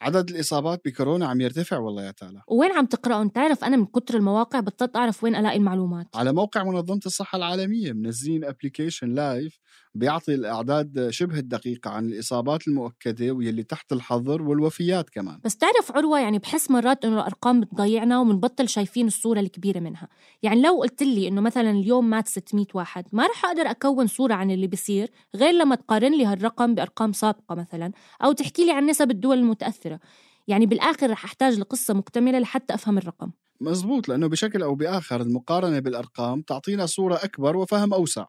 عدد 0.00 0.30
الإصابات 0.30 0.80
بكورونا 0.84 1.26
عم 1.26 1.40
يرتفع 1.40 1.78
والله 1.78 2.02
يا 2.04 2.10
تالا 2.10 2.42
وين 2.48 2.72
عم 2.72 2.86
تقرأهم؟ 2.86 3.28
تعرف 3.28 3.64
أنا 3.64 3.76
من 3.76 3.86
كتر 3.86 4.16
المواقع 4.16 4.60
بطلت 4.60 4.96
أعرف 4.96 5.24
وين 5.24 5.36
ألاقي 5.36 5.56
المعلومات 5.56 6.06
على 6.14 6.32
موقع 6.32 6.64
منظمة 6.64 7.00
الصحة 7.06 7.36
العالمية 7.36 7.92
منزلين 7.92 8.44
application 8.44 9.14
live 9.14 9.58
بيعطي 9.94 10.34
الأعداد 10.34 11.10
شبه 11.10 11.38
الدقيقة 11.38 11.90
عن 11.90 12.06
الإصابات 12.06 12.68
المؤكدة 12.68 13.32
واللي 13.32 13.62
تحت 13.62 13.92
الحظر 13.92 14.42
والوفيات 14.42 15.10
كمان. 15.10 15.40
بس 15.44 15.56
تعرف 15.56 15.92
عروة 15.92 16.20
يعني 16.20 16.38
بحس 16.38 16.70
مرات 16.70 17.04
إنه 17.04 17.14
الأرقام 17.14 17.60
بتضيعنا 17.60 18.18
ومنبطل 18.20 18.68
شايفين 18.68 19.06
الصورة 19.06 19.40
الكبيرة 19.40 19.80
منها. 19.80 20.08
يعني 20.42 20.62
لو 20.62 20.80
قلت 20.80 21.02
لي 21.02 21.28
إنه 21.28 21.40
مثلا 21.40 21.70
اليوم 21.70 22.10
مات 22.10 22.28
600 22.28 22.66
واحد 22.74 23.04
ما 23.12 23.26
رح 23.26 23.44
أقدر 23.44 23.62
أكون 23.62 24.06
صورة 24.06 24.34
عن 24.34 24.50
اللي 24.50 24.66
بيصير 24.66 25.10
غير 25.34 25.54
لما 25.54 25.74
تقارن 25.74 26.12
لي 26.12 26.26
هالرقم 26.26 26.74
بأرقام 26.74 27.12
سابقة 27.12 27.54
مثلا 27.54 27.92
أو 28.24 28.32
تحكي 28.32 28.64
لي 28.64 28.72
عن 28.72 28.86
نسب 28.86 29.10
الدول 29.10 29.38
المتأثرة. 29.38 30.00
يعني 30.48 30.66
بالآخر 30.66 31.10
رح 31.10 31.24
أحتاج 31.24 31.58
لقصة 31.58 31.94
مكتملة 31.94 32.38
لحتى 32.38 32.74
أفهم 32.74 32.98
الرقم. 32.98 33.30
مزبوط 33.60 34.08
لأنه 34.08 34.26
بشكل 34.26 34.62
أو 34.62 34.74
بآخر 34.74 35.20
المقارنة 35.20 35.78
بالأرقام 35.78 36.42
تعطينا 36.42 36.86
صورة 36.86 37.14
أكبر 37.14 37.56
وفهم 37.56 37.94
أوسع. 37.94 38.26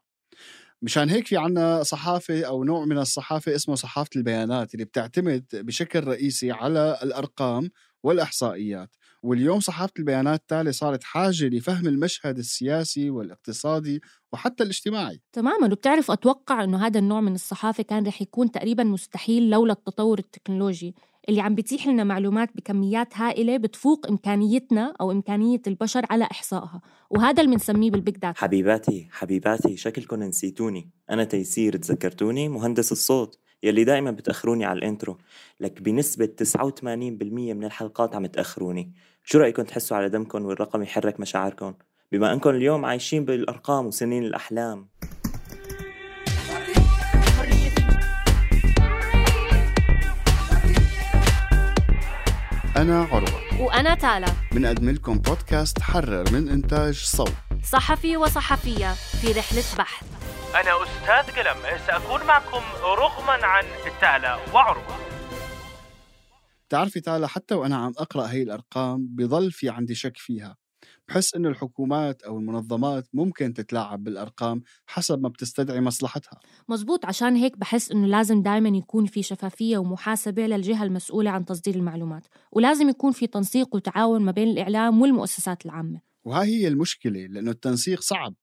مشان 0.86 1.10
هيك 1.10 1.26
في 1.26 1.36
عنا 1.36 1.82
صحافة 1.82 2.44
أو 2.46 2.64
نوع 2.64 2.84
من 2.84 2.98
الصحافة 2.98 3.54
اسمه 3.56 3.74
صحافة 3.74 4.10
البيانات 4.16 4.74
اللي 4.74 4.84
بتعتمد 4.84 5.44
بشكل 5.54 6.04
رئيسي 6.04 6.52
على 6.52 6.98
الأرقام 7.02 7.70
والإحصائيات. 8.02 8.96
واليوم 9.26 9.60
صحافة 9.60 9.92
البيانات 9.98 10.42
تالي 10.48 10.72
صارت 10.72 11.04
حاجة 11.04 11.44
لفهم 11.44 11.86
المشهد 11.86 12.38
السياسي 12.38 13.10
والاقتصادي 13.10 14.00
وحتى 14.32 14.62
الاجتماعي. 14.62 15.20
تماما. 15.32 15.66
وبتعرف 15.66 16.10
أتوقع 16.10 16.64
أنه 16.64 16.86
هذا 16.86 16.98
النوع 16.98 17.20
من 17.20 17.34
الصحافة 17.34 17.82
كان 17.82 18.06
رح 18.06 18.22
يكون 18.22 18.50
تقريبا 18.50 18.84
مستحيل 18.84 19.50
لولا 19.50 19.72
التطور 19.72 20.18
التكنولوجي. 20.18 20.94
اللي 21.28 21.40
عم 21.40 21.54
بيتيح 21.54 21.86
لنا 21.86 22.04
معلومات 22.04 22.56
بكميات 22.56 23.08
هائلة 23.16 23.56
بتفوق 23.56 24.06
إمكانيتنا 24.06 24.94
أو 25.00 25.10
إمكانية 25.10 25.62
البشر 25.66 26.02
على 26.10 26.24
إحصائها. 26.24 26.80
وهذا 27.10 27.42
اللي 27.42 27.56
بنسميه 27.56 27.90
بال 27.90 28.00
big 28.00 28.14
data. 28.14 28.40
حبيباتي 28.40 29.08
حبيباتي 29.10 29.76
شكلكم 29.76 30.22
نسيتوني. 30.22 30.90
أنا 31.10 31.24
تيسير 31.24 31.76
تذكرتوني؟ 31.76 32.48
مهندس 32.48 32.92
الصوت. 32.92 33.38
يلي 33.62 33.84
دائما 33.84 34.10
بتأخروني 34.10 34.64
على 34.64 34.78
ال 34.78 34.84
intro. 34.84 35.18
لك 35.60 35.82
بنسبة 35.82 36.26
89% 36.26 37.54
من 37.54 37.64
الحلقات 37.64 38.14
عم 38.14 38.26
تأخروني. 38.26 38.92
شو 39.28 39.38
رأيكم 39.38 39.62
تحسوا 39.62 39.96
على 39.96 40.08
دمكم 40.08 40.44
والرقم 40.44 40.82
يحرك 40.82 41.20
مشاعركم؟ 41.20 41.74
بما 42.12 42.32
أنكم 42.32 42.50
اليوم 42.50 42.84
عايشين 42.84 43.24
بالأرقام 43.24 43.86
وسنين 43.86 44.24
الأحلام. 44.24 44.88
أنا 52.76 53.08
عروة. 53.12 53.60
وأنا 53.60 53.94
تالا. 53.94 54.26
بنقدم 54.52 54.90
لكم 54.90 55.18
بودكاست 55.18 55.80
حرر 55.80 56.24
من 56.32 56.48
إنتاج 56.48 56.94
صوت. 56.94 57.32
صحفي 57.64 58.16
وصحفية 58.16 58.92
في 58.92 59.32
رحلة 59.32 59.64
بحث. 59.78 60.04
أنا 60.54 60.82
أستاذ 60.82 61.36
قلم 61.36 61.78
سأكون 61.86 62.26
معكم 62.26 62.62
رغما 62.82 63.46
عن 63.46 63.64
تالا 64.00 64.38
وعروة. 64.54 65.05
تعرفي 66.68 67.00
تالا 67.00 67.26
حتى 67.26 67.54
وأنا 67.54 67.76
عم 67.76 67.92
أقرأ 67.98 68.26
هي 68.30 68.42
الأرقام 68.42 69.06
بضل 69.10 69.52
في 69.52 69.68
عندي 69.68 69.94
شك 69.94 70.16
فيها. 70.16 70.56
بحس 71.08 71.34
إنه 71.34 71.48
الحكومات 71.48 72.22
أو 72.22 72.38
المنظمات 72.38 73.08
ممكن 73.12 73.54
تتلاعب 73.54 74.04
بالأرقام 74.04 74.62
حسب 74.86 75.20
ما 75.20 75.28
بتستدعي 75.28 75.80
مصلحتها. 75.80 76.40
مزبوط 76.68 77.06
عشان 77.06 77.36
هيك 77.36 77.58
بحس 77.58 77.90
إنه 77.92 78.06
لازم 78.06 78.42
دائما 78.42 78.68
يكون 78.68 79.06
في 79.06 79.22
شفافية 79.22 79.78
ومحاسبة 79.78 80.46
للجهة 80.46 80.82
المسؤولة 80.82 81.30
عن 81.30 81.44
تصدير 81.44 81.74
المعلومات 81.74 82.26
ولازم 82.52 82.88
يكون 82.88 83.12
في 83.12 83.26
تنسيق 83.26 83.74
وتعاون 83.74 84.22
ما 84.22 84.32
بين 84.32 84.48
الإعلام 84.48 85.00
والمؤسسات 85.02 85.66
العامة. 85.66 86.00
وهي 86.24 86.62
هي 86.62 86.68
المشكلة 86.68 87.26
لأنه 87.26 87.50
التنسيق 87.50 88.00
صعب. 88.00 88.34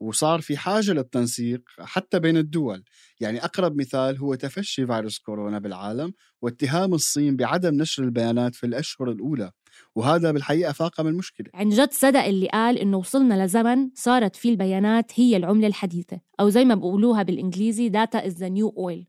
وصار 0.00 0.40
في 0.40 0.56
حاجة 0.56 0.92
للتنسيق 0.92 1.60
حتى 1.80 2.18
بين 2.18 2.36
الدول. 2.36 2.84
يعني 3.20 3.44
أقرب 3.44 3.76
مثال 3.76 4.18
هو 4.18 4.34
تفشي 4.34 4.86
فيروس 4.86 5.18
كورونا 5.18 5.58
بالعالم 5.58 6.12
واتهام 6.42 6.94
الصين 6.94 7.36
بعدم 7.36 7.74
نشر 7.74 8.04
البيانات 8.04 8.54
في 8.54 8.66
الأشهر 8.66 9.10
الأولى 9.10 9.50
وهذا 9.94 10.32
بالحقيقة 10.32 10.72
فاقم 10.72 11.06
المشكلة 11.06 11.46
عن 11.54 11.68
جد 11.68 11.92
صدق 11.92 12.24
اللي 12.24 12.48
قال 12.48 12.78
إنه 12.78 12.96
وصلنا 12.96 13.44
لزمن 13.44 13.90
صارت 13.94 14.36
فيه 14.36 14.50
البيانات 14.50 15.12
هي 15.14 15.36
العملة 15.36 15.66
الحديثة 15.66 16.20
أو 16.40 16.48
زي 16.48 16.64
ما 16.64 16.74
بقولوها 16.74 17.22
بالإنجليزي 17.22 17.90
data 17.90 18.18
is 18.18 18.32
the 18.32 18.48
new 18.48 18.70
oil. 18.70 19.04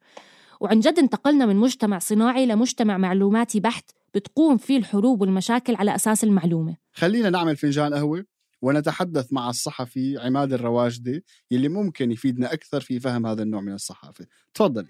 وعن 0.61 0.79
جد 0.79 0.99
انتقلنا 0.99 1.45
من 1.45 1.55
مجتمع 1.55 1.99
صناعي 1.99 2.45
لمجتمع 2.45 2.97
معلوماتي 2.97 3.59
بحت 3.59 3.91
بتقوم 4.13 4.57
فيه 4.57 4.77
الحروب 4.77 5.21
والمشاكل 5.21 5.75
على 5.75 5.95
أساس 5.95 6.23
المعلومة. 6.23 6.77
خلينا 6.93 7.29
نعمل 7.29 7.57
فنجان 7.57 7.93
قهوة. 7.93 8.25
ونتحدث 8.65 9.33
مع 9.33 9.49
الصحفي 9.49 10.17
عماد 10.17 10.53
الرواجدي 10.53 11.25
يلي 11.51 11.69
ممكن 11.69 12.11
يفيدنا 12.11 12.53
أكثر 12.53 12.81
في 12.81 12.99
فهم 12.99 13.25
هذا 13.25 13.43
النوع 13.43 13.61
من 13.61 13.73
الصحافة. 13.73 14.25
تفضل 14.53 14.87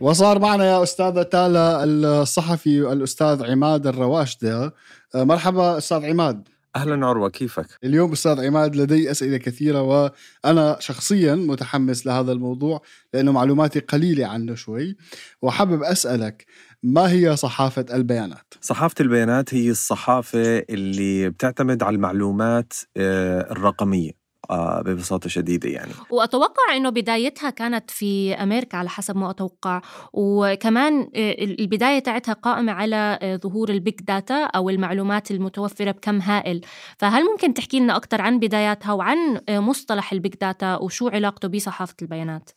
وصار 0.00 0.38
معنا 0.38 0.64
يا 0.64 0.82
أستاذة 0.82 1.22
تالا 1.22 1.84
الصحفي 1.84 2.92
الأستاذ 2.92 3.44
عماد 3.50 3.86
الرواشدة 3.86 4.74
مرحبا 5.14 5.78
أستاذ 5.78 6.04
عماد. 6.04 6.48
أهلا 6.78 7.06
عروة 7.06 7.28
كيفك؟ 7.28 7.66
اليوم 7.84 8.12
أستاذ 8.12 8.46
عماد 8.46 8.76
لدي 8.76 9.10
أسئلة 9.10 9.36
كثيرة 9.36 9.82
وأنا 9.82 10.76
شخصيا 10.80 11.34
متحمس 11.34 12.06
لهذا 12.06 12.32
الموضوع 12.32 12.82
لأنه 13.14 13.32
معلوماتي 13.32 13.80
قليلة 13.80 14.26
عنه 14.26 14.54
شوي 14.54 14.96
وحابب 15.42 15.82
أسألك 15.82 16.46
ما 16.82 17.10
هي 17.10 17.36
صحافة 17.36 17.86
البيانات؟ 17.94 18.54
صحافة 18.60 18.94
البيانات 19.00 19.54
هي 19.54 19.70
الصحافة 19.70 20.58
اللي 20.58 21.30
بتعتمد 21.30 21.82
على 21.82 21.96
المعلومات 21.96 22.72
آه، 22.96 23.52
الرقمية 23.52 24.10
آه 24.10 24.27
ببساطة 24.56 25.28
شديدة 25.28 25.70
يعني. 25.70 25.92
وأتوقع 26.10 26.76
أنه 26.76 26.90
بدايتها 26.90 27.50
كانت 27.50 27.90
في 27.90 28.34
أمريكا 28.34 28.78
على 28.78 28.88
حسب 28.88 29.16
ما 29.16 29.30
أتوقع. 29.30 29.80
وكمان 30.12 31.10
آه، 31.16 31.32
البداية 31.32 31.98
تاعتها 31.98 32.32
قائمة 32.32 32.72
على 32.72 33.18
آه، 33.22 33.36
ظهور 33.36 33.70
ال 33.70 33.76
big 33.76 33.94
data 34.00 34.44
أو 34.44 34.70
المعلومات 34.70 35.30
المتوفرة 35.30 35.90
بكم 35.90 36.20
هائل. 36.20 36.60
فهل 36.98 37.24
ممكن 37.24 37.54
تحكي 37.54 37.80
لنا 37.80 37.96
أكثر 37.96 38.20
عن 38.20 38.38
بداياتها 38.38 38.92
وعن 38.92 39.40
آه، 39.48 39.58
مصطلح 39.58 40.12
ال 40.12 40.17
big 40.17 40.34
data 40.34 40.76
وشو 40.76 41.08
علاقته 41.08 41.48
بصحافة 41.48 41.94
البيانات؟ 42.02 42.50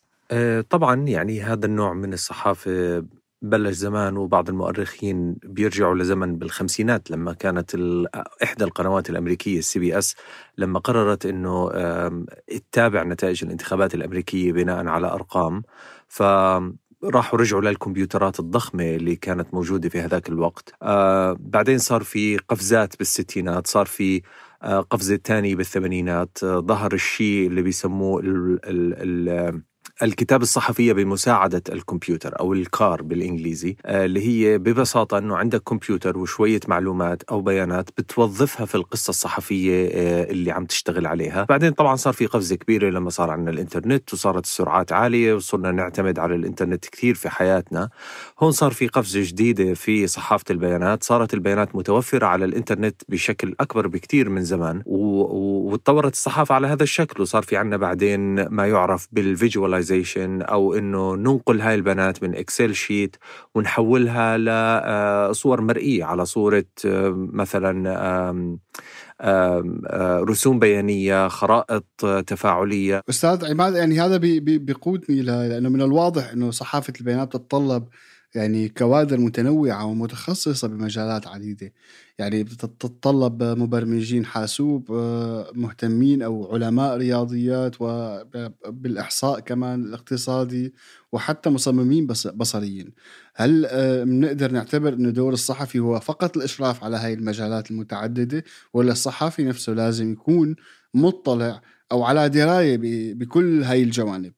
طبعا 0.70 0.94
يعني 1.08 1.42
هذا 1.42 1.66
النوع 1.66 1.92
من 1.92 2.12
الصحافة 2.12 3.04
بلش 3.42 3.74
زمان 3.76 4.16
وبعض 4.16 4.48
المؤرخين 4.48 5.36
بيرجعوا 5.44 5.94
لزمن 5.94 6.38
بالخمسينات 6.38 7.10
لما 7.10 7.32
كانت 7.32 7.74
إحدى 8.42 8.64
القنوات 8.64 9.10
الأمريكية 9.10 9.58
ال 9.58 9.78
CBS 9.78 10.14
لما 10.58 10.78
قررت 10.78 11.26
إنه 11.26 11.70
تتابع 12.72 13.02
نتائج 13.02 13.44
الانتخابات 13.44 13.94
الأمريكية 13.94 14.52
بناء 14.52 14.86
على 14.86 15.06
أرقام. 15.06 15.62
ف 16.08 16.22
راحوا 17.04 17.38
رجعوا 17.38 17.62
للكمبيوترات 17.62 18.40
الضخمة 18.40 18.84
اللي 18.96 19.16
كانت 19.16 19.54
موجودة 19.54 19.88
في 19.88 20.00
هذاك 20.00 20.28
الوقت. 20.28 20.74
آه 20.82 21.36
بعدين 21.40 21.78
صار 21.78 22.02
في 22.02 22.36
قفزات 22.38 22.98
بالستينات 22.98 23.66
صار 23.66 23.86
في 23.86 24.22
آه 24.62 24.80
قفزة 24.80 25.16
تانية 25.16 25.56
بالثمانينات. 25.56 26.38
آه 26.44 26.60
ظهر 26.60 26.92
الشيء 26.94 27.46
اللي 27.48 27.62
بيسموه 27.62 28.20
ال 28.20 28.60
ال 28.64 29.28
ال 29.28 29.62
الكتاب 30.02 30.42
الصحفية 30.42 30.92
بمساعدة 30.92 31.62
الكمبيوتر 31.68 32.40
أو 32.40 32.52
الكار 32.52 33.02
بالإنجليزي 33.02 33.76
آه، 33.86 34.04
اللي 34.04 34.20
هي 34.28 34.58
ببساطة 34.58 35.18
أنه 35.18 35.36
عندك 35.36 35.62
كمبيوتر 35.62 36.18
وشوية 36.18 36.60
معلومات 36.68 37.22
أو 37.22 37.40
بيانات 37.40 37.90
بتوظفها 37.98 38.66
في 38.66 38.74
القصة 38.74 39.10
الصحفية 39.10 39.88
آه، 39.92 40.30
اللي 40.30 40.50
عم 40.50 40.64
تشتغل 40.64 41.06
عليها. 41.06 41.44
بعدين 41.48 41.72
طبعا 41.72 41.96
صار 41.96 42.12
في 42.12 42.26
قفزة 42.26 42.56
كبيرة 42.56 42.90
لما 42.90 43.10
صار 43.10 43.30
عندنا 43.30 43.50
الإنترنت 43.50 44.14
وصارت 44.14 44.44
السرعات 44.44 44.92
عالية 44.92 45.34
وصرنا 45.34 45.72
نعتمد 45.72 46.18
على 46.18 46.34
الإنترنت 46.34 46.86
كثير 46.86 47.14
في 47.14 47.28
حياتنا. 47.28 47.88
هون 48.40 48.52
صار 48.52 48.72
في 48.72 48.86
قفزة 48.86 49.20
جديدة 49.22 49.74
في 49.74 50.06
صحافة 50.06 50.44
البيانات. 50.50 51.02
صارت 51.04 51.34
البيانات 51.34 51.76
متوفرة 51.76 52.26
على 52.26 52.44
الإنترنت 52.44 53.02
بشكل 53.08 53.54
أكبر 53.60 53.86
بكثير 53.86 54.28
من 54.28 54.44
زمان 54.44 54.82
وتطورت 54.86 56.12
الصحافة 56.12 56.54
على 56.54 56.66
هذا 56.66 56.82
الشكل. 56.82 57.22
وصار 57.22 57.42
في 57.42 57.56
عندنا 57.56 57.76
بعدين 57.76 58.42
ما 58.48 58.66
يعرف 58.66 59.08
بال 59.12 59.21
visualization 59.21 59.81
visualization 59.82 60.42
أو 60.42 60.74
إنه 60.74 61.14
ننقل 61.14 61.60
هاي 61.60 61.74
البيانات 61.74 62.22
من 62.22 62.34
Excel 62.34 62.74
sheet 62.74 63.16
ونحولها 63.54 64.38
لصور 64.38 65.58
آه، 65.58 65.62
مرئية 65.62 66.04
على 66.04 66.24
صورة 66.24 66.64
آه، 66.86 67.14
مثلا 67.16 67.90
آه، 69.20 70.20
رسوم 70.28 70.58
بيانية 70.58 71.28
خرائط 71.28 71.84
تفاعلية. 72.26 73.02
أستاذ 73.10 73.50
عماد 73.50 73.74
يعني 73.74 74.00
هذا 74.00 74.16
بيقودني 74.40 75.22
لأنه 75.22 75.68
من 75.68 75.82
الواضح 75.82 76.32
إنه 76.32 76.50
صحافة 76.50 76.92
البيانات 77.00 77.32
تتطلب 77.32 77.84
يعني 78.34 78.68
كوادر 78.68 79.18
متنوعة 79.20 79.84
ومتخصصة 79.84 80.68
بمجالات 80.68 81.26
عديدة. 81.26 81.72
يعني 82.18 82.44
بتتطلب 82.44 83.42
مبرمجين 83.42 84.26
حاسوب 84.26 84.92
آه، 84.92 85.50
مهتمين 85.54 86.22
أو 86.22 86.54
علماء 86.54 86.96
رياضيات 86.96 87.76
وبالإحصاء 87.80 89.40
كمان 89.40 89.84
الاقتصادي 89.84 90.74
وحتى 91.12 91.50
مصممين 91.50 92.06
بصريين. 92.34 92.92
هل 93.34 93.66
آه، 93.66 94.04
بنقدر 94.04 94.52
نعتبر 94.52 94.92
أنه 94.92 95.10
دور 95.10 95.32
الصحفي 95.32 95.78
هو 95.78 96.00
فقط 96.00 96.36
الإشراف 96.36 96.84
على 96.84 96.96
هاي 96.96 97.12
المجالات 97.12 97.70
المتعددة 97.70 98.44
ولا 98.74 98.92
الصحفي 98.92 99.44
نفسه 99.44 99.72
لازم 99.72 100.12
يكون 100.12 100.56
مطلع 100.94 101.60
أو 101.92 102.04
على 102.04 102.28
دراية 102.28 102.78
بكل 103.14 103.62
هاي 103.62 103.82
الجوانب؟ 103.82 104.32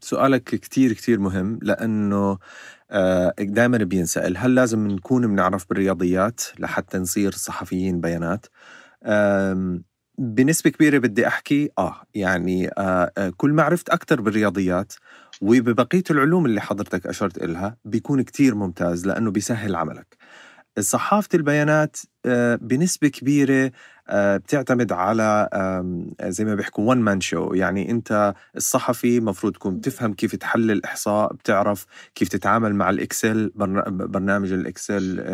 سؤالك 0.00 0.44
كتير 0.44 0.92
كتير 0.92 1.20
مهم 1.20 1.58
لأنه 1.62 2.38
دائما 3.40 3.78
بينسأل 3.78 4.38
هل 4.38 4.54
لازم 4.54 4.86
نكون 4.88 5.26
بنعرف 5.26 5.68
بالرياضيات 5.68 6.40
لحتى 6.58 6.98
نصير 6.98 7.32
صحفيين 7.32 8.00
بيانات؟ 8.00 8.46
بنسبة 10.20 10.70
كبيرة 10.70 10.98
بدي 10.98 11.26
أحكي 11.26 11.70
آه 11.78 12.02
يعني 12.14 12.68
آه, 12.68 13.12
آه، 13.18 13.32
كل 13.36 13.50
ما 13.50 13.62
عرفت 13.62 13.88
أكثر 13.88 14.20
بالرياضيات 14.20 14.92
وببقية 15.40 16.02
العلوم 16.10 16.46
اللي 16.46 16.60
حضرتك 16.60 17.06
أشرت 17.06 17.42
إلها 17.42 17.76
بيكون 17.84 18.22
كتير 18.22 18.54
ممتاز 18.54 19.06
لأنه 19.06 19.30
بيسهل 19.30 19.76
عملك. 19.76 20.16
صحافة 20.80 21.28
البيانات 21.34 21.96
آه، 22.26 22.54
بنسبة 22.54 23.08
كبيرة 23.08 23.64
آه، 23.64 23.72
بتعتمد 24.12 24.92
على 24.92 25.48
زي 26.22 26.44
ما 26.44 26.54
بيحكوا 26.54 26.88
one 26.88 26.98
man 26.98 27.20
show 27.20 27.52
يعني 27.54 27.90
انت 27.90 28.34
الصحفي 28.56 29.20
مفروض 29.20 29.52
تكون 29.52 29.76
بتفهم 29.76 30.14
كيف 30.14 30.36
تحلل 30.36 30.84
إحصاء 30.84 31.32
بتعرف 31.32 31.86
كيف 32.14 32.28
تتعامل 32.28 32.74
مع 32.74 32.90
ال 32.90 33.00
Excel 33.00 33.52
برنامج 33.86 34.52
ال 34.52 34.64
Excel 34.64 35.24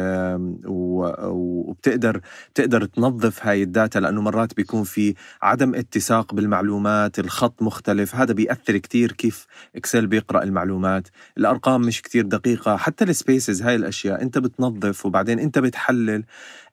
وبتقدر 0.67 2.21
بتقدر 2.55 2.85
تنظف 2.85 3.47
هاي 3.47 3.63
ال 3.63 3.70
data 3.70 3.99
لأنه 3.99 4.21
مرات 4.23 4.57
بيكون 4.57 4.85
في 4.85 5.15
عدم 5.43 5.75
اتساق 5.75 6.35
بالمعلومات 6.35 7.19
الخط 7.19 7.63
مختلف. 7.63 8.15
هذا 8.15 8.33
بيأثر 8.33 8.77
كتير 8.77 9.13
كيف 9.13 9.47
Excel 9.77 10.07
بيقرأ 10.07 10.43
المعلومات. 10.43 11.09
الأرقام 11.39 11.81
مش 11.81 12.03
كتير 12.03 12.25
دقيقة. 12.25 12.77
حتى 12.77 13.05
ال 13.05 13.13
spaces 13.13 13.63
هاي 13.63 13.77
الأشياء 13.77 14.23
انت 14.23 14.39
بتنظف 14.39 15.07
وبعدين 15.07 15.39
انت 15.39 15.59
بتحلل. 15.59 16.25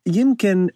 يمكن 0.05 0.69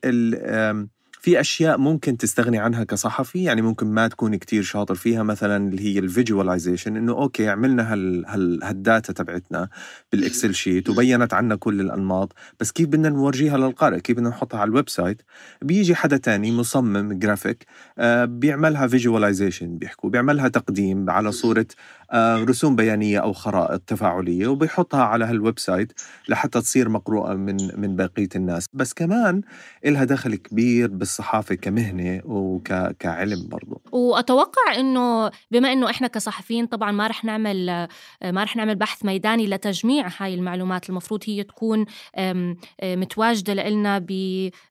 في 1.28 1.40
أشياء 1.40 1.78
ممكن 1.78 2.18
تستغني 2.18 2.58
عنها 2.58 2.84
كصحفي؟ 2.84 3.44
يعني 3.44 3.62
ممكن 3.62 3.88
ما 3.88 4.08
تكون 4.08 4.36
كتير 4.36 4.64
شاطر 4.64 4.96
فيها 4.96 5.24
مثلا 5.24 5.70
اللي 5.70 5.82
هي 5.84 6.00
ال 6.00 6.07
visualization 6.07 6.98
إنه 6.98 7.12
okay 7.12 7.50
عملنا 7.50 7.94
هال 7.94 8.26
هال 8.26 8.64
هال 8.64 8.80
data 8.80 9.14
تبعتنا 9.14 9.70
بال 10.12 10.24
Excel 10.24 10.56
sheet 10.56 10.90
وبينت 10.90 11.34
عنا 11.34 11.56
كل 11.56 11.82
الأنماط 11.82 12.34
بس 12.60 12.72
كيف 12.72 12.88
بدنا 12.88 13.10
نورجيها 13.10 13.58
للقارئ؟ 13.58 14.00
كيف 14.00 14.18
بدنا 14.18 14.30
نحطها 14.30 14.60
على 14.60 14.68
ال 14.68 14.90
website؟ 14.90 15.22
بيجي 15.62 15.96
حدا 15.96 16.18
تاني 16.18 16.52
مصمم 16.52 17.20
جرافيك 17.20 17.66
آه 17.98 18.26
بيعملها 18.26 18.88
visualization 18.88 19.78
بيحكوا 19.78 20.10
بيعملها 20.10 20.48
تقديم 20.48 21.10
على 21.10 21.32
صورة 21.32 21.68
رسوم 22.16 22.76
بيانية 22.76 23.20
أو 23.20 23.34
خرائط 23.34 23.82
تفاعلية 23.82 24.48
وبيحطها 24.48 25.04
على 25.04 25.26
هال 25.26 25.60
website 25.60 25.94
لحتى 26.30 26.62
تصير 26.62 26.90
مقروءة 26.90 27.34
من 27.34 27.58
من 27.82 27.96
بقية 27.96 28.30
الناس. 28.36 28.66
بس 28.74 28.94
كمان 28.94 29.42
إلها 29.86 30.04
دخل 30.04 30.36
كبير 30.36 30.88
بالصحافة 30.88 31.56
كمهنة 31.56 32.22
وكعلم 32.26 33.48
برضو. 33.48 33.82
وأتوقع 33.92 34.76
إنه 34.76 35.32
بما 35.52 35.74
إنه 35.74 35.90
إحنا 35.90 36.08
كصحفيين 36.08 36.66
طبعا 36.66 36.92
ما 36.92 37.08
رح 37.08 37.26
نعمل 37.26 37.88
ما 38.24 38.44
رح 38.44 38.56
نعمل 38.56 38.76
بحث 38.76 39.06
ميداني 39.06 39.48
لتجميع 39.48 40.08
هاي 40.18 40.34
المعلومات 40.34 40.90
المفروض 40.90 41.24
هي 41.26 41.44
تكون 41.44 41.86
متواجدة 42.84 43.54
لنا 43.54 44.06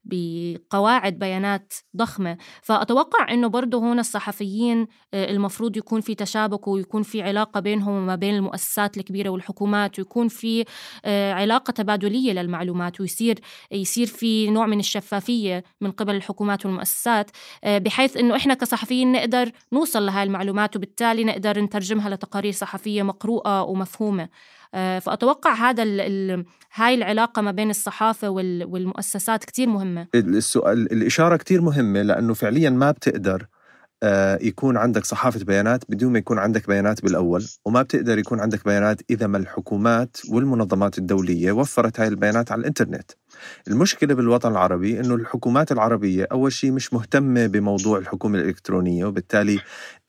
بقواعد 0.05 1.19
بيانات 1.19 1.73
ضخمة. 1.97 2.37
فأتوقع 2.63 3.33
إنه 3.33 3.49
برضو 3.49 3.79
هون 3.79 3.99
الصحفيين 3.99 4.87
المفروض 5.15 5.77
يكون 5.77 6.01
في 6.01 6.15
تشابك 6.15 6.69
ويكون 6.69 7.03
في 7.03 7.26
علاقة 7.27 7.61
بينهم 7.61 7.95
وما 7.95 8.15
بين 8.15 8.35
المؤسسات 8.35 8.97
الكبيرة 8.97 9.29
والحكومات 9.29 9.99
ويكون 9.99 10.29
في 10.29 10.65
علاقة 11.33 11.71
تبادلية 11.71 12.33
للمعلومات 12.33 13.01
ويصير 13.01 13.39
يصير 13.73 14.07
في 14.07 14.51
نوع 14.51 14.67
من 14.67 14.81
الشفافية 14.81 15.65
من 15.81 15.91
قبل 15.91 16.15
الحكومات 16.15 16.67
والمؤسسات 16.67 17.31
آه، 17.65 17.79
بحيث 17.79 18.17
أنه 18.17 18.37
إحنا 18.37 18.55
كصحفيين 18.55 19.13
نقدر 19.13 19.51
نوصل 19.73 20.07
لهاي 20.07 20.23
المعلومات 20.23 20.77
وبالتالي 20.77 21.25
نقدر 21.25 21.61
نترجمها 21.61 22.11
لتقارير 22.11 22.53
صحفية 22.53 23.03
مقروءة 23.03 23.63
ومفهومة. 23.63 24.29
آه، 24.75 24.99
فأتوقع 24.99 25.55
هذا 25.55 25.83
ال 25.83 26.45
هاي 26.75 26.95
العلاقة 26.95 27.43
ما 27.43 27.51
بين 27.51 27.71
الصحافة 27.71 28.29
والمؤسسات 28.29 29.45
كتير 29.45 29.69
مهمة. 29.69 30.07
السؤال 30.15 30.93
الإشارة 30.93 31.37
كتير 31.37 31.61
مهمة 31.61 32.03
لأنه 32.03 32.35
فعليا 32.35 32.71
ما 32.71 32.91
بتقدر 32.91 33.43
آه، 33.43 33.56
يكون 34.41 34.77
عندك 34.77 35.05
صحافة 35.05 35.45
بيانات 35.45 35.85
بدون 35.89 36.13
ما 36.13 36.19
يكون 36.19 36.39
عندك 36.39 36.67
بيانات 36.67 37.03
بالأول 37.03 37.47
وما 37.65 37.83
بتقدر 37.83 38.19
يكون 38.19 38.41
عندك 38.41 38.65
بيانات 38.65 39.01
إذا 39.11 39.27
ما 39.27 39.39
الحكومات 39.39 40.17
والمنظمات 40.29 40.99
الدولية 40.99 41.53
وفرت 41.53 42.01
هاي 42.01 42.09
البيانات 42.09 42.53
على 42.53 42.61
الإنترنت. 42.61 43.11
المشكلة 43.69 44.15
بالوطن 44.15 44.51
العربي 44.51 45.01
أنه 45.01 45.15
الحكومات 45.15 45.73
العربية 45.73 46.29
أول 46.33 46.53
شيء 46.53 46.73
مش 46.73 46.93
مهتمة 46.93 47.47
بموضوع 47.47 47.99
الحكومة 47.99 48.39
الإلكترونية 48.39 49.05
وبالتالي 49.05 49.61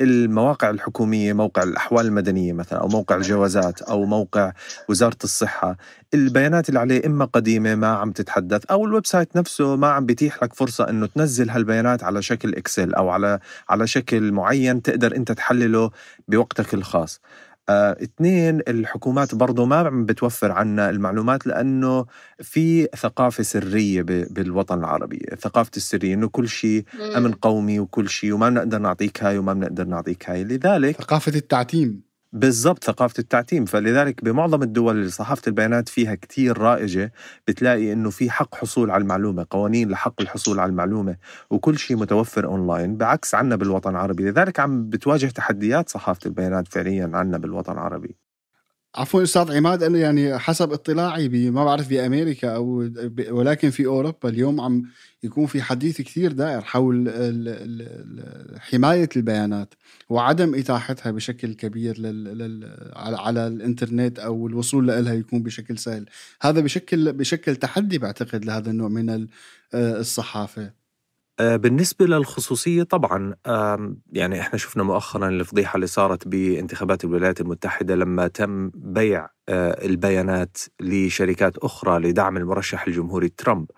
المواقع 0.02 0.70
الحكومية 0.70 1.34
موقع 1.34 1.64
الأحوال 1.64 2.06
المدنية 2.06 2.54
مثلا 2.54 2.80
أو 2.80 2.88
موقع 2.88 3.16
الجوازات 3.16 3.82
أو 3.82 4.06
موقع 4.06 4.54
وزارة 4.90 5.18
الصحة 5.24 5.78
البيانات 6.14 6.70
اللي 6.70 6.80
عليه 6.80 7.06
إما 7.06 7.26
قديمة 7.26 7.76
ما 7.76 7.88
عم 7.88 8.12
تتحدث 8.12 8.66
أو 8.66 8.86
ال 8.86 9.06
website 9.06 9.36
نفسه 9.36 9.76
ما 9.76 9.88
عم 9.88 10.06
بيتيح 10.06 10.44
لك 10.44 10.54
فرصة 10.54 10.90
أنه 10.90 11.08
تنزل 11.08 11.50
هالبيانات 11.50 12.04
على 12.04 12.22
شكل 12.22 12.56
Excel 12.56 12.94
أو 12.94 13.10
على 13.10 13.40
على 13.70 13.88
شكل 13.88 14.32
معين 14.32 14.82
تقدر 14.82 15.16
أنت 15.16 15.32
تحلله 15.32 15.92
بوقتك 16.28 16.74
الخاص. 16.74 17.22
اثنين 17.70 18.62
الحكومات 18.68 19.36
برضو 19.36 19.66
ما 19.66 19.76
عم 19.76 20.06
بتوفر 20.06 20.52
عنا 20.52 20.90
المعلومات 20.90 21.48
لأنه 21.48 22.06
في 22.42 22.88
ثقافة 22.98 23.44
سرية 23.44 24.02
بالوطن 24.02 24.80
العربي. 24.80 25.26
ثقافة 25.40 25.72
السرية 25.78 26.14
إنه 26.14 26.28
كل 26.28 26.50
شيء 26.50 26.86
أمن 27.18 27.32
قومي 27.32 27.80
وكل 27.80 28.10
شيء 28.10 28.34
وما 28.34 28.50
بنقدر 28.50 28.78
نعطيك 28.80 29.24
هاي 29.24 29.38
وما 29.38 29.54
بنقدر 29.54 29.84
نعطيك 29.86 30.30
هاي. 30.30 30.44
لذلك 30.44 30.96
ثقافة 31.02 31.36
التعتيم. 31.36 32.07
بالضبط 32.38 32.84
ثقافة 32.84 33.14
التعتيم. 33.20 33.66
فلذلك 33.66 34.24
بمعظم 34.24 34.64
الدول 34.64 34.96
اللي 34.98 35.10
صحافة 35.10 35.42
البيانات 35.48 35.90
فيها 35.90 36.16
كتير 36.16 36.58
رائجة 36.58 37.12
بتلاقي 37.48 37.94
إنه 37.94 38.10
في 38.10 38.30
حق 38.32 38.56
حصول 38.56 38.92
على 38.92 39.02
المعلومة 39.02 39.46
قوانين 39.50 39.90
لحق 39.90 40.22
الحصول 40.22 40.60
على 40.60 40.70
المعلومة 40.70 41.18
وكل 41.50 41.78
شيء 41.78 41.98
متوفر 41.98 42.46
أونلاين 42.46 42.98
بعكس 42.98 43.36
عنا 43.36 43.56
بالوطن 43.56 43.90
العربي. 43.90 44.24
لذلك 44.24 44.60
عم 44.60 44.90
بتواجه 44.90 45.26
تحديات 45.28 45.90
صحافة 45.90 46.20
البيانات 46.26 46.68
فعليا 46.68 47.12
عنا 47.14 47.38
بالوطن 47.38 47.74
العربي. 47.74 48.27
عفوا 48.98 49.24
أستاذ 49.24 49.52
عماد 49.52 49.84
انه 49.84 49.98
يعني 49.98 50.40
حسب 50.40 50.72
اطلاعي 50.74 51.50
ما 51.50 51.66
بعرف 51.66 51.90
بأمريكا 51.90 52.56
أو 52.56 52.90
ولكن 53.30 53.70
في 53.70 53.86
أوروبا 53.86 54.30
اليوم 54.30 54.62
عم 54.62 54.84
يكون 55.24 55.46
في 55.46 55.62
حديث 55.62 56.02
كثير 56.02 56.32
دائر 56.32 56.62
حول 56.62 57.10
حماية 58.60 59.10
البيانات 59.16 59.74
وعدم 60.10 60.56
إتاحتها 60.56 61.12
بشكل 61.12 61.54
كبير 61.54 62.00
لل 62.00 62.74
على 62.96 63.48
الإنترنت 63.48 64.20
أو 64.20 64.48
الوصول 64.48 64.88
لها 64.88 65.14
يكون 65.14 65.44
بشكل 65.44 65.78
سهل. 65.78 66.06
هذا 66.42 66.62
بشكل 66.62 67.14
بشكل 67.14 67.56
تحدي 67.56 67.98
بعتقد 67.98 68.46
لهذا 68.46 68.72
النوع 68.72 68.90
من 68.90 69.28
الصحافه 69.74 70.64
آه، 70.64 70.74
بالنسبة 71.40 72.06
للخصوصية 72.06 72.84
طبعا 72.84 73.36
يعني 74.14 74.40
إحنا 74.42 74.58
شفنا 74.58 74.84
مؤخرا 74.84 75.30
الفضيحة 75.30 75.76
اللي 75.76 75.88
صارت 75.88 76.28
بانتخابات 76.28 77.04
الولايات 77.04 77.42
المتحدة 77.42 77.96
لما 77.96 78.28
تم 78.28 78.70
بيع 78.76 79.30
آه، 79.50 79.86
البيانات 79.86 80.58
لشركات 80.80 81.58
أخرى 81.58 82.00
لدعم 82.00 82.38
المرشح 82.38 82.88
الجمهوري 82.88 83.30
ترامب. 83.30 83.72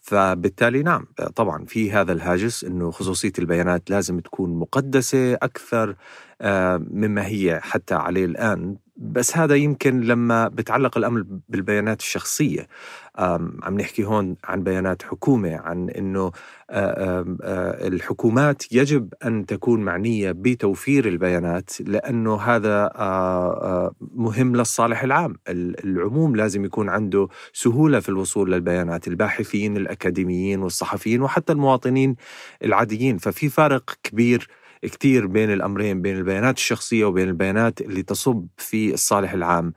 فبالتالي 0.00 0.82
نعم 0.82 1.06
طبعا 1.34 1.64
في 1.64 1.92
هذا 1.92 2.12
الهاجس 2.12 2.64
إنه 2.64 2.90
خصوصية 2.90 3.32
البيانات 3.38 3.90
لازم 3.90 4.20
تكون 4.20 4.58
مقدسة 4.58 5.34
أكثر 5.34 5.96
آه، 6.40 6.76
مما 6.90 7.26
هي 7.26 7.60
حتى 7.62 7.94
عليه 7.94 8.24
الآن. 8.24 8.76
بس 9.00 9.36
هذا 9.36 9.54
يمكن 9.54 10.00
لما 10.00 10.48
بتعلق 10.48 10.98
الأمر 10.98 11.24
بالبيانات 11.48 12.00
الشخصية. 12.00 12.68
عم 13.62 13.80
نحكي 13.80 14.04
هون 14.04 14.36
عن 14.44 14.62
بيانات 14.62 15.02
حكومة 15.02 15.56
عن 15.56 15.90
إنه 15.90 16.32
الحكومات 17.86 18.72
يجب 18.72 19.14
أن 19.24 19.46
تكون 19.46 19.80
معنية 19.80 20.32
بتوفير 20.32 21.08
البيانات 21.08 21.70
لأنه 21.80 22.36
هذا 22.36 22.90
مهم 24.00 24.56
للصالح 24.56 25.02
العام، 25.02 25.36
العموم 25.48 26.36
لازم 26.36 26.64
يكون 26.64 26.88
عنده 26.88 27.28
سهولة 27.52 28.00
في 28.00 28.08
الوصول 28.08 28.52
للبيانات، 28.52 29.08
الباحثين، 29.08 29.76
الأكاديميين 29.76 30.62
والصحفيين 30.62 31.22
وحتى 31.22 31.52
المواطنين 31.52 32.16
العاديين، 32.64 33.18
ففي 33.18 33.48
فارق 33.48 33.94
كبير 34.02 34.48
كتير 34.82 35.26
بين 35.26 35.52
الأمرين 35.52 36.02
بين 36.02 36.16
البيانات 36.16 36.56
الشخصية 36.56 37.04
وبين 37.04 37.28
البيانات 37.28 37.80
اللي 37.80 38.02
تصب 38.02 38.46
في 38.56 38.94
الصالح 38.94 39.32
العام. 39.32 39.72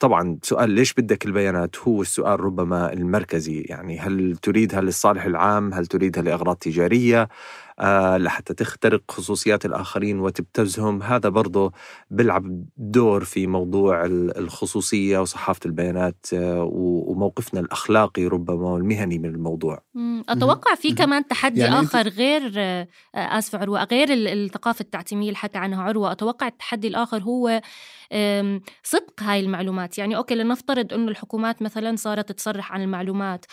طبعا 0.00 0.38
سؤال 0.42 0.70
ليش 0.70 0.94
بدك 0.94 1.26
البيانات؟ 1.26 1.76
هو 1.78 2.02
السؤال 2.02 2.40
ربما 2.40 2.92
المركزي. 2.92 3.60
يعني 3.60 3.98
هل 3.98 4.36
تريدها 4.42 4.80
للصالح 4.80 5.24
العام 5.24 5.74
هل 5.74 5.86
تريدها 5.86 6.22
لأغراض 6.22 6.56
تجارية؟ 6.56 7.28
لحتى 8.16 8.54
تخترق 8.54 9.02
خصوصيات 9.10 9.66
الآخرين 9.66 10.20
وتبتزهم. 10.20 11.02
هذا 11.02 11.28
برضه 11.28 11.72
بيلعب 12.10 12.64
دور 12.76 13.24
في 13.24 13.46
موضوع 13.46 14.04
ال- 14.04 14.38
الخصوصية 14.38 15.18
وصحافة 15.18 15.60
البيانات 15.66 16.26
آه، 16.34 16.62
و- 16.64 17.10
وموقفنا 17.12 17.60
الأخلاقي 17.60 18.26
ربما 18.26 18.68
والمهني 18.70 19.18
من 19.18 19.24
الموضوع. 19.34 19.82
مم، 19.94 20.24
أتوقع 20.28 20.74
في. 20.74 20.92
كمان 20.92 21.26
تحدي 21.28 21.60
يعني 21.60 21.80
آخر 21.80 22.08
غير 22.08 22.52
آه، 22.56 22.88
آه، 23.14 23.38
آسف 23.38 23.54
عروة 23.54 23.84
غير 23.84 24.12
ال- 24.12 24.28
الثقافة 24.28 24.82
التعتيمية 24.82 25.26
اللي 25.26 25.36
حكى 25.36 25.58
عنها 25.58 25.82
عروة. 25.82 26.12
أتوقع 26.12 26.46
التحدي 26.46 26.88
الآخر 26.88 27.22
هو 27.22 27.60
صدق 28.82 29.22
هاي 29.22 29.40
المعلومات. 29.40 29.98
يعني 29.98 30.16
أوكي 30.16 30.34
لنفترض 30.34 30.92
إنه 30.92 31.08
الحكومات 31.08 31.62
مثلا 31.62 31.96
صارت 31.96 32.32
تصرح 32.32 32.72
عن 32.72 32.82
المعلومات. 32.82 33.46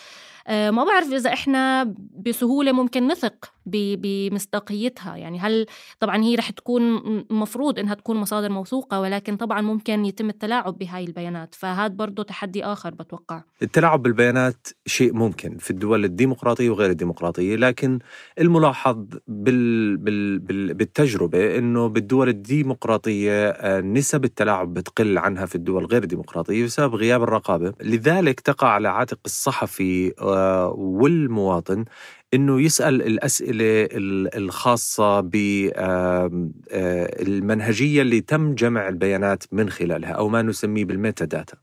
آه، 0.46 0.70
ما 0.70 0.84
بعرف 0.84 1.12
إذا 1.12 1.32
إحنا 1.32 1.94
بسهولة 2.26 2.72
ممكن 2.72 3.08
نثق 3.08 3.52
بمصداقيتها. 3.66 5.16
يعني 5.16 5.38
هل 5.38 5.66
طبعا 6.00 6.22
هي 6.22 6.34
رح 6.34 6.50
تكون 6.50 7.02
مفروض 7.30 7.78
إنها 7.78 7.94
تكون 7.94 8.16
مصادر 8.16 8.48
موثوقة 8.52 9.00
ولكن 9.00 9.36
طبعا 9.36 9.60
ممكن 9.60 10.04
يتم 10.04 10.28
التلاعب 10.28 10.78
بهاي 10.78 11.04
البيانات. 11.04 11.54
فهذا 11.54 11.94
برضه 11.94 12.22
تحدي 12.22 12.64
آخر 12.64 12.90
بتوقع. 12.90 13.42
التلاعب 13.62 14.02
بالبيانات 14.02 14.66
شيء 14.86 15.12
ممكن 15.12 15.56
في 15.58 15.70
الدول 15.70 16.04
الديمقراطية 16.04 16.70
وغير 16.70 16.90
الديمقراطية 16.90 17.56
لكن 17.56 17.98
الملاحظ 18.40 19.06
بال 19.28 19.96
بال 19.96 20.38
بال 20.38 20.74
بالتجربة 20.74 21.58
أنه 21.58 21.86
بالدول 21.86 22.28
الديمقراطية 22.28 23.48
آه، 23.48 23.80
نسب 23.80 24.24
التلاعب 24.24 24.49
بتقل 24.64 25.18
عنها 25.18 25.46
في 25.46 25.54
الدول 25.54 25.84
غير 25.86 26.02
الديمقراطية 26.02 26.64
بسبب 26.64 26.94
غياب 26.94 27.22
الرقابة. 27.22 27.72
لذلك 27.82 28.40
تقع 28.40 28.68
على 28.68 28.88
عاتق 28.88 29.18
الصحفي 29.26 30.12
آه، 30.20 30.68
والمواطن 30.68 31.84
إنه 32.34 32.60
يسأل 32.60 33.02
الأسئلة 33.02 33.64
ال- 33.84 34.36
الخاصة 34.36 35.20
بالمنهجيه 37.20 38.02
اللي 38.02 38.20
تم 38.20 38.54
جمع 38.54 38.88
البيانات 38.88 39.44
من 39.52 39.70
خلالها 39.70 40.10
أو 40.12 40.28
ما 40.28 40.42
نسميه 40.42 40.84
بال 40.84 41.24
metadata 41.24 41.56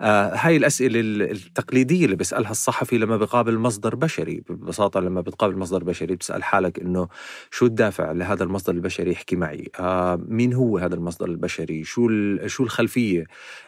آه، 0.00 0.32
هاي 0.34 0.56
الأسئلة 0.56 1.00
ال- 1.00 1.22
التقليدية 1.30 2.04
اللي 2.04 2.16
بيسألها 2.16 2.50
الصحفي 2.50 2.98
لما 2.98 3.16
بيقابل 3.16 3.58
مصدر 3.58 3.94
بشري 3.94 4.42
ببساطة 4.48 5.00
لما 5.00 5.20
بتقابل 5.20 5.56
مصدر 5.58 5.84
بشري 5.84 6.14
بتسأل 6.14 6.42
حالك 6.42 6.78
إنه 6.78 7.08
شو 7.50 7.66
الدافع 7.66 8.12
لهذا 8.12 8.44
المصدر 8.44 8.72
البشري؟ 8.74 9.10
يحكي 9.12 9.36
معي. 9.36 9.70
آه، 9.80 10.20
مين 10.28 10.52
هو 10.54 10.78
هذا 10.78 10.94
المصدر 10.94 11.26
البشري؟ 11.28 11.84
شو 11.84 12.08
شو 12.46 12.62
الخلفية؟ 12.64 13.24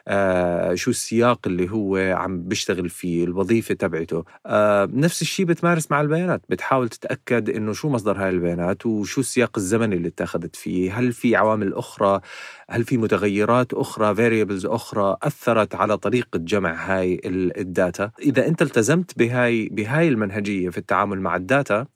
آه، 0.08 0.74
شو 0.74 0.90
السياق 0.90 1.40
اللي 1.46 1.70
هو 1.70 1.96
عم 1.96 2.42
بيشتغل 2.42 2.88
فيه؟ 2.88 3.24
الوظيفة 3.24 3.74
تبعته؟ 3.74 4.24
آه، 4.46 4.88
نفس 4.92 5.22
الشيء 5.22 5.46
بتمارس 5.46 5.90
مع 5.90 6.00
البيانات. 6.00 6.42
بتحاول 6.48 6.88
تتأكد 6.88 7.50
إنه 7.50 7.72
شو 7.72 7.88
مصدر 7.88 8.16
هاي 8.22 8.28
البيانات 8.30 8.86
وشو 8.86 9.20
السياق 9.20 9.50
الزمني 9.58 9.96
اللي 9.96 10.08
اتخذت 10.08 10.56
فيه؟ 10.56 10.98
هل 10.98 11.12
في 11.12 11.36
عوامل 11.36 11.74
أخرى؟ 11.74 12.20
هل 12.72 12.84
في 12.84 12.96
متغيرات 12.96 13.74
أخرى 13.74 14.14
variables 14.14 14.66
أخرى 14.66 15.16
أثرت 15.22 15.74
على 15.74 15.98
طريقة 15.98 16.38
جمع 16.38 16.74
هاي 16.74 17.14
ال- 17.24 17.58
ال 17.58 17.67
data؟ 17.67 18.10
إذا 18.20 18.46
أنت 18.48 18.62
التزمت 18.62 19.18
بهاي 19.18 19.68
بهاي 19.68 20.08
المنهجية 20.08 20.68
في 20.70 20.78
التعامل 20.78 21.20
مع 21.20 21.36
ال 21.36 21.46
data 21.46 21.86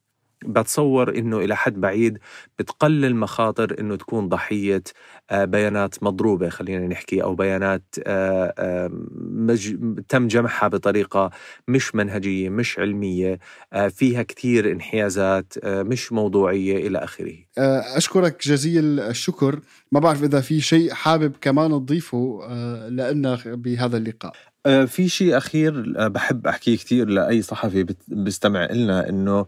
بتصور 0.46 1.18
إنه 1.18 1.38
إلى 1.38 1.56
حد 1.56 1.80
بعيد 1.80 2.18
بتقلل 2.58 3.16
مخاطر 3.16 3.76
إنه 3.80 3.96
تكون 3.96 4.28
ضحية 4.28 4.82
آه، 5.30 5.44
بيانات 5.44 6.02
مضروبة 6.02 6.48
خلينا 6.48 6.86
نحكي 6.86 7.22
أو 7.22 7.34
بيانات 7.34 7.82
آه، 8.06 8.90
مج... 9.20 9.76
تم 10.08 10.28
جمعها 10.28 10.68
بطريقة 10.68 11.30
مش 11.68 11.94
منهجية 11.94 12.48
مش 12.48 12.78
علمية 12.78 13.38
آه، 13.72 13.88
فيها 13.88 14.22
كثير 14.22 14.72
انحيازات 14.72 15.54
مش 15.64 16.12
موضوعية 16.12 16.86
إلى 16.86 16.98
آخره. 16.98 17.34
أشكرك 17.96 18.48
جزيل 18.48 19.00
الشكر. 19.00 19.60
ما 19.92 20.00
بعرف 20.00 20.22
إذا 20.24 20.40
في 20.40 20.60
شيء 20.60 20.92
حابب 20.92 21.32
كمان 21.40 21.70
تضيفه 21.70 22.40
لنا 22.88 23.38
بهذا 23.46 23.96
اللقاء. 23.96 24.32
في 24.86 25.08
شيء 25.08 25.36
أخير 25.36 25.94
آه، 25.98 26.08
بحب 26.08 26.46
أحكيه 26.46 26.76
كثير 26.76 27.08
لأي 27.08 27.42
صحفي 27.42 27.82
بت- 27.82 28.02
بيستمع 28.08 28.68
لنا 28.72 29.08
إنه 29.08 29.32
آه، 29.38 29.46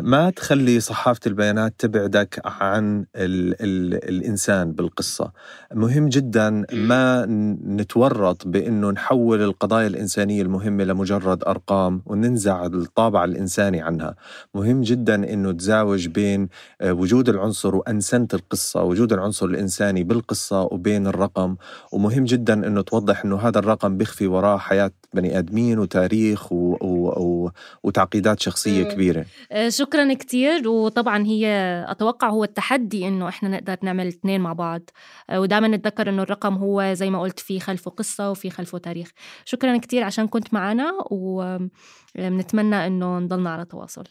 ما 0.00 0.30
تخلي 0.30 0.80
صحافة 0.80 1.20
البيانات 1.26 1.74
تبعدك 1.78 2.40
عن 2.44 3.04
ال 3.16 3.54
ال 3.62 3.94
الإنسان 4.08 4.72
بالقصة. 4.72 5.32
مهم 5.74 6.08
جدا 6.08 6.64
ما 6.72 7.26
نتورط 7.66 8.46
بأنه 8.48 8.90
نحول 8.90 9.42
القضايا 9.42 9.86
الإنسانية 9.86 10.42
المهمة 10.42 10.84
لمجرد 10.84 11.44
أرقام 11.44 12.02
وننزع 12.06 12.66
الطابع 12.66 13.24
الإنساني 13.24 13.82
عنها. 13.82 14.14
مهم 14.54 14.82
جدا 14.82 15.32
أنه 15.32 15.52
تزاوج 15.52 16.06
بين 16.08 16.48
آه، 16.80 16.92
وجود 16.92 17.28
العنصر 17.28 17.76
وأنسنة 17.76 18.28
القصة 18.34 18.82
وجود 18.82 19.12
العنصر 19.12 19.46
الإنساني 19.46 20.04
بالقصة 20.04 20.62
وبين 20.62 21.06
الرقم. 21.06 21.56
ومهم 21.92 22.24
جدا 22.24 22.66
إنه 22.66 22.80
توضح 22.80 23.24
إنه 23.24 23.36
هذا 23.36 23.58
الرقم 23.58 23.96
بيخفي 23.96 24.26
وراه 24.26 24.58
حياة 24.58 24.90
بني 25.14 25.38
آدمين 25.38 25.78
وتاريخ 25.78 26.52
و... 26.52 26.76
و... 26.80 27.08
و... 27.08 27.50
وتعقيدات 27.82 28.40
شخصية 28.40 28.84
مم. 28.84 28.90
كبيرة. 28.90 29.24
آه، 29.52 29.68
شكرا 29.86 30.14
كتير. 30.14 30.68
وطبعا 30.68 31.26
هي 31.26 31.46
أتوقع 31.88 32.28
هو 32.28 32.44
التحدي 32.44 33.08
إنه 33.08 33.28
إحنا 33.28 33.48
نقدر 33.48 33.76
نعمل 33.82 34.06
اثنين 34.06 34.40
مع 34.40 34.52
بعض. 34.52 34.82
آه، 35.30 35.40
ودائما 35.40 35.68
نتذكر 35.68 36.08
إنه 36.08 36.22
الرقم 36.22 36.54
هو 36.54 36.92
زي 36.92 37.10
ما 37.10 37.20
قلت 37.20 37.40
في 37.40 37.60
خلفه 37.60 37.90
قصة 37.90 38.30
وفي 38.30 38.50
خلفه 38.50 38.78
تاريخ. 38.78 39.10
شكرا 39.44 39.78
كتير 39.78 40.02
عشان 40.02 40.28
كنت 40.28 40.54
معنا 40.54 40.92
ونتمنى 41.10 42.86
إنه 42.86 43.18
نضلنا 43.18 43.50
على 43.50 43.64
تواصل. 43.64 44.04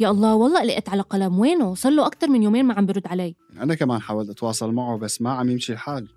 يا 0.00 0.10
الله 0.10 0.34
والله 0.34 0.64
لقيت 0.64 0.88
على 0.88 1.02
قلم. 1.02 1.38
وينه؟ 1.38 1.74
صار 1.74 1.92
له 1.92 2.06
أكثر 2.06 2.28
من 2.28 2.42
يومين 2.42 2.64
ما 2.64 2.74
عم 2.74 2.86
برد 2.86 3.06
علي. 3.06 3.34
أنا 3.62 3.74
كمان 3.74 4.00
حاولت 4.00 4.30
أتواصل 4.30 4.72
معه 4.72 4.98
بس 4.98 5.22
ما 5.22 5.32
عم 5.32 5.50
يمشي 5.50 5.72
الحال. 5.72 6.08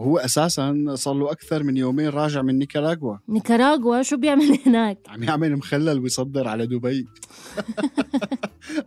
وهو 0.00 0.18
أساسا 0.18 0.84
صار 0.94 1.14
له 1.14 1.32
أكثر 1.32 1.62
من 1.62 1.76
يومين 1.76 2.08
راجع 2.08 2.42
من 2.42 2.58
نيكاراغوا. 2.58 3.16
نيكاراغوا؟ 3.28 4.02
شو 4.02 4.16
بيعمل 4.16 4.58
هناك؟ 4.66 4.98
عم 5.08 5.22
يعمل 5.22 5.56
مخلل 5.56 5.98
ويصدر 6.00 6.48
على 6.48 6.66
دبي. 6.66 7.06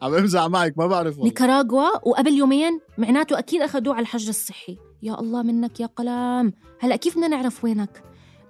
عم 0.02 0.14
امزح 0.14 0.46
معك 0.46 0.78
ما 0.78 0.88
بعرف 0.88 1.14
والله. 1.14 1.24
نيكاراغوا؟ 1.24 2.08
وقبل 2.08 2.34
يومين 2.34 2.80
معناته 2.98 3.40
أكيد 3.40 3.62
أخذوه 3.62 3.94
على 3.94 4.02
الحجر 4.02 4.30
الصحي. 4.30 4.78
يا 5.04 5.20
الله 5.20 5.44
منك 5.44 5.80
يا 5.80 5.86
قلم 5.86 6.54
هلا 6.80 6.96
كيف 6.96 7.16
بدنا 7.16 7.28
نعرف 7.28 7.64
وينك؟ 7.64 8.04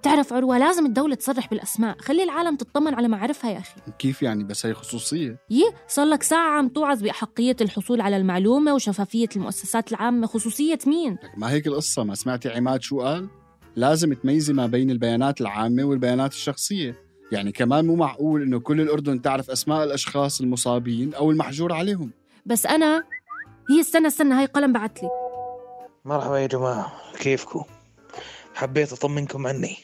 بتعرف 0.04 0.32
عروة 0.32 0.58
لازم 0.58 0.86
الدولة 0.86 1.14
تصرح 1.14 1.50
بالأسماء. 1.50 1.96
خلي 1.98 2.22
العالم 2.22 2.56
تطمن 2.56 2.94
على 2.94 3.08
معارفها 3.08 3.50
يا 3.50 3.58
أخي. 3.58 3.80
كيف 3.98 4.22
يعني؟ 4.22 4.44
بس 4.44 4.66
هي 4.66 4.74
خصوصية. 4.74 5.36
يي 5.50 5.64
صار 5.88 6.06
لك 6.06 6.22
ساعة 6.22 6.58
عم 6.58 6.68
توعظ 6.68 7.02
بأحقية 7.02 7.56
الحصول 7.60 8.00
على 8.00 8.16
المعلومة 8.16 8.74
وشفافية 8.74 9.28
المؤسسات 9.36 9.92
العامة. 9.92 10.26
خصوصية 10.26 10.78
مين؟ 10.86 11.12
لك 11.12 11.30
ما 11.36 11.50
هيك 11.50 11.66
القصة. 11.66 12.04
ما 12.04 12.14
سمعتي 12.14 12.48
عماد 12.48 12.82
شو 12.82 13.00
قال؟ 13.00 13.28
لازم 13.76 14.12
تميزي 14.12 14.52
ما 14.52 14.66
بين 14.66 14.90
البيانات 14.90 15.40
العامة 15.40 15.84
والبيانات 15.84 16.32
الشخصية. 16.32 16.94
يعني 17.32 17.52
كمان 17.52 17.86
مو 17.86 17.94
معقول 17.96 18.42
إنه 18.42 18.58
كل 18.60 18.80
الأردن 18.80 19.22
تعرف 19.22 19.50
أسماء 19.50 19.84
الأشخاص 19.84 20.40
المصابين 20.40 21.14
أو 21.14 21.30
المحجور 21.30 21.72
عليهم. 21.72 22.10
بس 22.46 22.66
أنا 22.66 23.04
هي 23.70 23.80
استنى 23.80 24.06
استنى 24.06 24.34
هاي 24.34 24.46
قلم 24.46 24.72
بعت 24.72 25.02
لي. 25.02 25.08
مرحبا 26.04 26.38
يا 26.38 26.46
جماعة. 26.46 26.92
كيفكم؟ 27.20 27.62
حبيت 28.54 28.92
أطمنكم 28.92 29.46
عني. 29.46 29.76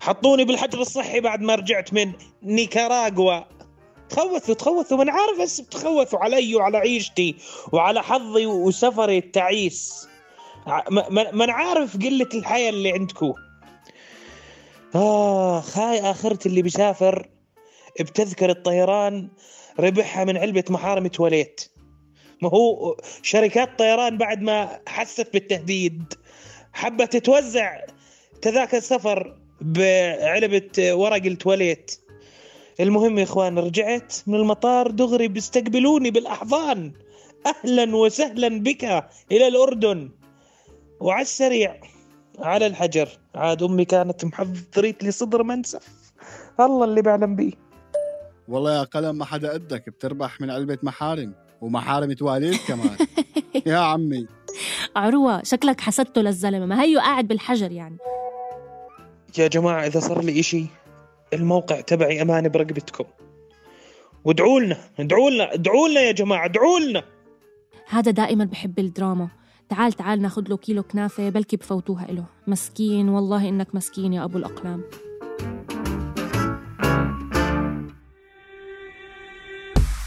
حطوني 0.00 0.44
بالحجر 0.44 0.80
الصحي 0.80 1.20
بعد 1.20 1.40
ما 1.40 1.54
رجعت 1.54 1.94
من 1.94 2.12
نيكاراغوا. 2.42 3.40
تخوثوا 4.08 4.54
تخوثوا 4.54 4.98
من 4.98 5.10
عارف 5.10 5.40
بس 5.40 5.60
بتخوثوا 5.60 6.18
علي 6.18 6.56
وعلى 6.56 6.78
عيشتي 6.78 7.36
وعلى 7.72 8.02
حظي 8.02 8.46
وسفري 8.46 9.18
التعيس. 9.18 10.08
ما- 10.90 11.44
أنا 11.44 11.52
عارف 11.52 11.96
قلة 11.96 12.28
الحياة 12.34 12.70
اللي 12.70 12.92
عندكم 12.92 13.32
آخ 14.94 15.78
هاي 15.78 16.10
آخرتي 16.10 16.48
اللي 16.48 16.62
بيسافر 16.62 17.28
بتذكر 18.00 18.50
الطيران 18.50 19.28
ربحها 19.80 20.24
من 20.24 20.36
علبة 20.36 20.64
محارم 20.70 21.06
تواليت. 21.06 21.70
ما 22.42 22.48
هو 22.48 22.96
شركات 23.22 23.78
طيران 23.78 24.18
بعد 24.18 24.42
ما 24.42 24.80
حست 24.88 25.32
بالتهديد. 25.32 26.14
حبت 26.72 27.16
توزع 27.16 27.80
تذاكر 28.42 28.80
سفر 28.80 29.36
بعلبة 29.60 30.94
ورق 30.94 31.24
التواليت. 31.24 31.96
المهم 32.80 33.18
يا 33.18 33.24
إخوان 33.24 33.58
رجعت 33.58 34.14
من 34.26 34.34
المطار 34.34 34.90
دغري 34.90 35.28
بيستقبلوني 35.28 36.10
بالأحضان. 36.10 36.92
أهلا 37.46 37.96
وسهلا 37.96 38.60
بك 38.60 38.84
إلى 39.32 39.48
الأردن. 39.48 40.10
وعلى 41.00 41.22
السريع 41.22 41.80
على 42.38 42.66
الحجر. 42.66 43.08
عاد 43.34 43.62
أمي 43.62 43.84
كانت 43.84 44.24
محضريت 44.24 45.04
لي 45.04 45.10
صدر 45.10 45.42
منسف. 45.42 45.88
الله 46.60 46.84
اللي 46.84 47.02
بعلم 47.02 47.36
بيه 47.36 47.52
والله 48.48 48.78
يا 48.78 48.82
قلم 48.82 49.18
ما 49.18 49.24
حدا 49.24 49.52
قدك 49.52 49.88
بتربح 49.88 50.40
من 50.40 50.50
علبة 50.50 50.78
محارم. 50.82 51.34
ومحارم 51.60 52.12
تواليت 52.12 52.60
كمان. 52.68 52.96
يا 53.66 53.76
عمي. 53.76 54.26
عروة 54.96 55.42
شكلك 55.42 55.80
حسدته 55.80 56.20
للزلمة. 56.20 56.66
ما 56.66 56.82
هيو 56.82 57.00
قاعد 57.00 57.28
بالحجر 57.28 57.72
يعني. 57.72 57.96
يا 59.38 59.46
جماعة 59.46 59.86
إذا 59.86 60.00
صار 60.00 60.24
لي 60.24 60.40
إشي 60.40 60.66
الموقع 61.32 61.80
تبعي 61.80 62.22
أمانة 62.22 62.48
برقبتكم. 62.48 63.04
وادعوا 64.24 64.60
لنا 64.60 64.76
ادعوا 65.00 65.30
لنا 65.30 65.54
ادعوا 65.54 65.88
لنا 65.88 66.00
يا 66.00 66.12
جماعة 66.12 66.44
ادعوا 66.44 66.78
لنا. 66.78 67.02
هذا 67.88 68.10
دائما 68.10 68.44
بحب 68.44 68.78
الدراما. 68.78 69.28
تعال 69.68 69.92
تعال 69.92 70.22
ناخد 70.22 70.48
له 70.48 70.56
كيلو 70.56 70.82
كنافة 70.82 71.28
بلكي 71.28 71.56
بفوتوها 71.56 72.08
إله. 72.10 72.24
مسكين 72.46 73.08
والله 73.08 73.48
إنك 73.48 73.74
مسكين 73.74 74.12
يا 74.12 74.24
أبو 74.24 74.38
الأقلام. 74.38 74.82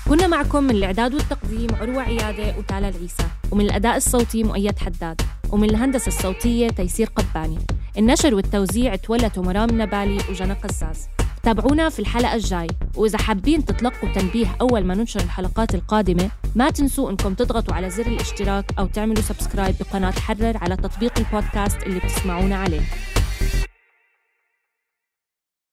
كنا 0.10 0.28
معكم 0.28 0.64
من 0.64 0.72
الإعداد 0.72 1.14
والتقديم 1.14 1.76
عروة 1.76 2.02
عيادة 2.02 2.58
وتالا 2.58 2.90
العيسى 2.90 3.24
ومن 3.52 3.66
الأداء 3.66 3.98
الصوتي 3.98 4.44
مؤيد 4.44 4.80
حداد 4.80 5.22
ومن 5.52 5.70
الهندسة 5.70 6.08
الصوتية 6.08 6.68
تيسير 6.68 7.10
قباني. 7.16 7.58
النشر 7.98 8.36
والتوزيع 8.36 8.96
تولته 8.96 9.42
مرام 9.42 9.82
نبالي 9.82 10.18
وجنى 10.30 10.54
قزاز. 10.54 11.08
تابعونا 11.44 11.90
في 11.90 12.00
الحلقة 12.00 12.36
الجاي. 12.36 12.68
وإذا 12.96 13.18
حابين 13.18 13.66
تتلقوا 13.66 14.14
تنبيه 14.14 14.56
أول 14.62 14.84
ما 14.84 14.96
ننشر 14.96 15.20
الحلقات 15.20 15.76
القادمة 15.76 16.30
ما 16.56 16.70
تنسوا 16.70 17.12
إنكم 17.12 17.34
تضغطوا 17.34 17.74
على 17.74 17.90
زر 17.90 18.08
الاشتراك 18.08 18.66
أو 18.80 18.86
تعملوا 18.86 19.22
subscribe 19.22 19.76
بقناة 19.80 20.12
حرر 20.12 20.58
على 20.58 20.76
تطبيق 20.76 21.14
البودكاست 21.18 21.84
اللي 21.84 22.00
بتسمعونا 22.00 22.56
عليه. 22.56 22.82